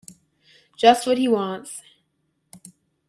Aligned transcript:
Just 0.75 1.05
what 1.05 1.19
he 1.19 1.27
wants. 1.27 1.83